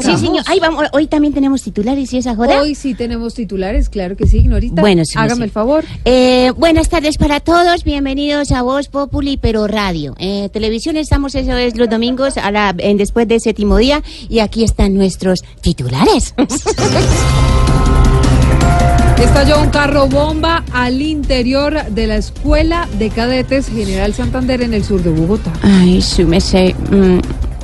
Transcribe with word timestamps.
Sí, 0.00 0.16
señor. 0.16 0.44
Ahí 0.46 0.60
vamos. 0.60 0.86
Hoy 0.92 1.06
también 1.06 1.34
tenemos 1.34 1.62
titulares 1.62 2.12
y 2.12 2.18
esa 2.18 2.34
joda. 2.34 2.60
Hoy 2.60 2.74
sí 2.74 2.94
tenemos 2.94 3.34
titulares, 3.34 3.88
claro 3.88 4.16
que 4.16 4.26
sí, 4.26 4.38
Ignorita. 4.38 4.80
Bueno, 4.80 5.04
sí, 5.04 5.14
Hágame 5.16 5.36
sí. 5.36 5.42
el 5.44 5.50
favor. 5.50 5.84
Eh, 6.04 6.52
buenas 6.56 6.88
tardes 6.88 7.18
para 7.18 7.40
todos, 7.40 7.84
bienvenidos 7.84 8.52
a 8.52 8.62
Voz 8.62 8.88
Populi, 8.88 9.36
pero 9.36 9.66
radio. 9.66 10.14
Eh, 10.18 10.48
televisión 10.52 10.96
estamos, 10.96 11.34
eso 11.34 11.52
es, 11.56 11.76
los 11.76 11.88
domingos 11.88 12.36
a 12.36 12.50
la, 12.50 12.74
en, 12.78 12.96
después 12.96 13.26
del 13.28 13.40
séptimo 13.40 13.76
día 13.76 14.02
y 14.28 14.38
aquí 14.40 14.64
están 14.64 14.94
nuestros 14.94 15.42
titulares. 15.60 16.34
Estalló 19.18 19.60
un 19.60 19.70
carro 19.70 20.06
bomba 20.08 20.64
al 20.72 21.02
interior 21.02 21.84
de 21.90 22.06
la 22.06 22.16
Escuela 22.16 22.88
de 22.98 23.10
Cadetes 23.10 23.68
General 23.68 24.14
Santander 24.14 24.62
en 24.62 24.74
el 24.74 24.84
sur 24.84 25.02
de 25.02 25.10
Bogotá. 25.10 25.52
Ay, 25.62 26.00
sí, 26.00 26.24
me 26.24 26.40
sé. 26.40 26.74
mm, 26.90 27.18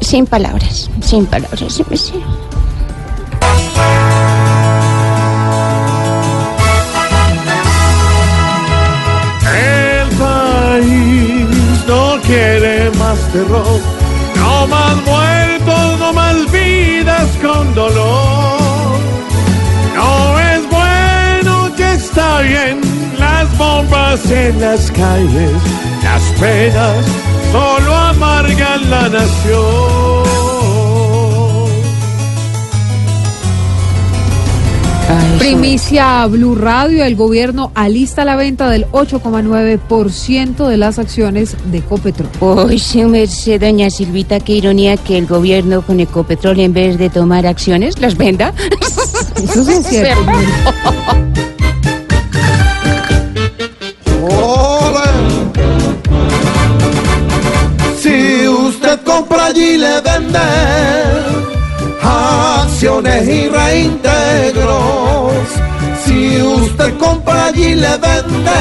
sin 0.00 0.26
palabras, 0.26 0.90
sin 1.00 1.26
palabras, 1.26 1.72
sí 1.72 1.84
sé. 1.96 2.14
El 9.54 10.08
país 10.16 11.84
no 11.86 12.20
quiere 12.26 12.90
más 12.98 13.18
terror, 13.32 13.80
no 14.36 14.66
más 14.66 14.96
muertos, 15.04 15.98
no 15.98 16.12
más 16.12 16.52
vidas 16.52 17.28
con 17.42 17.74
dolor. 17.74 18.98
No 19.94 20.38
es 20.38 20.70
bueno 20.70 21.74
que 21.76 21.92
está 21.94 22.40
bien 22.40 22.80
las 23.18 23.58
bombas 23.58 24.30
en 24.30 24.60
las 24.60 24.90
calles, 24.90 25.52
las 26.02 26.22
penas 26.40 27.26
solo 27.52 27.94
amargan 27.94 28.90
la 28.90 29.08
nación. 29.08 29.75
Primicia 35.38 36.26
Blue 36.26 36.54
Radio, 36.54 37.04
el 37.04 37.16
gobierno 37.16 37.70
alista 37.74 38.24
la 38.24 38.36
venta 38.36 38.68
del 38.70 38.86
8,9% 38.86 40.68
de 40.68 40.76
las 40.76 40.98
acciones 40.98 41.56
de 41.70 41.78
Ecopetrol. 41.78 42.66
Uy, 42.66 42.78
sí, 42.78 43.04
me 43.04 43.26
sé, 43.26 43.58
doña 43.58 43.90
Silvita, 43.90 44.40
qué 44.40 44.54
ironía 44.54 44.96
que 44.96 45.18
el 45.18 45.26
gobierno 45.26 45.82
con 45.82 46.00
Ecopetrol, 46.00 46.60
en 46.60 46.72
vez 46.72 46.98
de 46.98 47.10
tomar 47.10 47.46
acciones, 47.46 48.00
las 48.00 48.16
venda. 48.16 48.52
Eso 49.42 49.64
sí 49.64 49.72
es 49.72 49.86
cierto. 49.86 50.32
Si 58.00 58.48
usted 58.48 59.00
compra 59.04 59.46
allí 59.46 59.76
le 59.76 60.00
vende 60.00 60.85
y 62.82 63.48
reintegros. 63.48 65.32
Si 66.04 66.42
usted 66.42 66.96
compra 66.98 67.46
allí 67.46 67.74
le 67.74 67.96
vende 67.96 68.52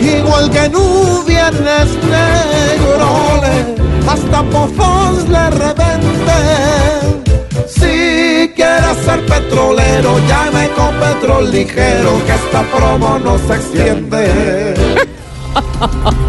igual 0.00 0.50
que 0.50 0.64
en 0.64 0.76
un 0.76 1.26
viernes 1.26 1.88
negro, 2.04 3.42
hasta 4.08 4.42
pozos 4.44 5.28
le 5.28 5.50
revende. 5.50 6.40
Si 7.66 8.50
quiere 8.54 8.94
ser 9.04 9.26
petrolero, 9.26 10.18
llame 10.26 10.70
con 10.70 10.94
petrol 10.94 11.50
ligero, 11.50 12.18
que 12.24 12.32
esta 12.32 12.62
promo 12.74 13.18
no 13.18 13.38
se 13.46 13.54
extiende. 13.56 14.74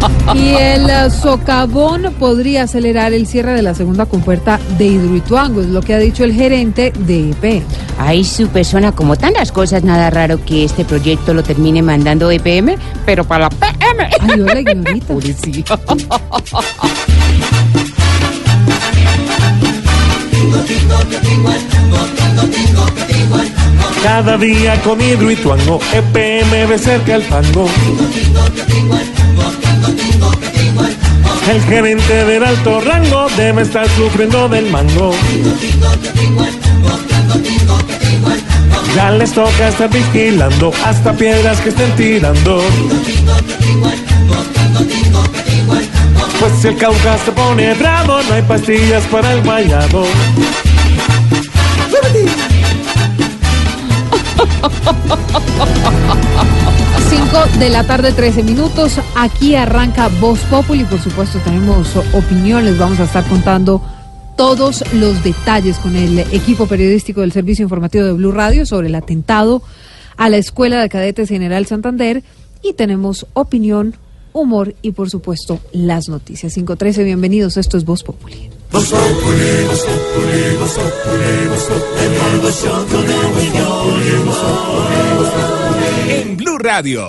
Y 0.36 0.56
el 0.56 1.12
socavón 1.12 2.14
podría 2.20 2.64
acelerar 2.64 3.14
el 3.14 3.26
cierre 3.26 3.54
de 3.54 3.62
la 3.62 3.74
segunda 3.74 4.06
compuerta 4.06 4.60
de 4.78 4.86
Hidroituango, 4.86 5.62
es 5.62 5.68
lo 5.68 5.82
que 5.82 5.94
ha 5.94 5.98
dicho 5.98 6.24
el 6.24 6.34
gerente 6.34 6.92
de 7.00 7.32
EP. 7.32 7.64
Ay, 7.98 8.24
su 8.24 8.48
persona, 8.48 8.92
como 8.92 9.16
tan 9.16 9.34
las 9.34 9.52
cosas, 9.52 9.84
nada 9.84 10.10
raro 10.10 10.44
que 10.46 10.64
este 10.64 10.86
proyecto 10.86 11.34
lo 11.34 11.44
termine 11.44 11.82
mandando 11.82 12.30
EPM, 12.32 12.76
pero 13.06 13.24
para 13.24 13.46
la 13.46 13.50
PM. 13.50 14.10
Ay, 14.20 14.40
hola, 14.40 14.60
Ignorita. 14.62 15.16
Cada 24.04 24.38
día 24.38 24.82
con 24.82 25.02
Hidroituango, 25.02 25.80
EPM 25.94 26.68
de 26.70 26.78
cerca 26.80 27.16
el 27.16 27.24
fango. 27.24 27.68
El 31.50 31.62
gerente 31.64 32.26
del 32.26 32.44
alto 32.44 32.80
rango 32.82 33.28
debe 33.36 33.64
estar 33.64 33.90
sufriendo 33.90 34.48
del 34.48 34.70
mango. 34.70 35.12
Ya 38.96 39.12
les 39.12 39.32
toca 39.34 39.70
estar 39.70 39.90
vigilando 39.90 40.72
hasta 40.86 41.14
piedras 41.14 41.60
que 41.62 41.70
estén 41.70 41.92
tirando. 41.96 42.62
Pues 46.40 46.54
si 46.62 46.68
el 46.68 46.78
Cauca 46.78 47.18
se 47.18 47.32
pone 47.32 47.74
bravo, 47.74 48.22
no 48.28 48.34
hay 48.36 48.42
pastillas 48.44 49.04
para 49.06 49.34
el 49.34 49.42
guayabo. 49.44 50.06
5 57.26 57.60
de 57.60 57.70
la 57.70 57.84
tarde, 57.86 58.14
13 58.14 58.44
minutos. 58.44 59.00
Aquí 59.16 59.56
arranca 59.56 60.08
Voz 60.22 60.40
Populi. 60.50 60.86
Por 60.86 61.02
supuesto, 61.02 61.38
tenemos 61.40 61.94
o- 61.96 62.04
opiniones. 62.14 62.78
Vamos 62.78 63.00
a 63.00 63.04
estar 63.04 63.26
contando 63.28 63.82
todos 64.38 64.84
los 64.94 65.22
detalles 65.24 65.78
con 65.80 65.96
el 65.98 66.20
equipo 66.20 66.66
periodístico 66.66 67.20
del 67.22 67.32
Servicio 67.34 67.64
Informativo 67.64 68.06
de 68.06 68.14
Blue 68.14 68.32
Radio 68.32 68.66
sobre 68.66 68.88
el 68.88 68.96
atentado 68.96 69.62
a 70.16 70.30
la 70.30 70.38
Escuela 70.38 70.82
de 70.82 70.88
Cadetes 70.90 71.28
General 71.30 71.66
Santander. 71.66 72.24
Y 72.64 72.74
tenemos 72.74 73.26
opinión, 73.34 73.96
humor 74.32 74.76
y, 74.82 74.92
por 74.92 75.10
supuesto, 75.10 75.60
las 75.74 76.08
noticias. 76.08 76.54
513, 76.54 77.04
bienvenidos. 77.04 77.58
Esto 77.58 77.78
es 77.78 77.84
Voz 77.86 78.02
Populi. 78.04 78.50
En 86.10 86.36
Blue 86.38 86.58
Radio. 86.58 87.08